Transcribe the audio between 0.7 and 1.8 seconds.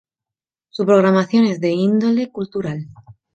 Su programación es de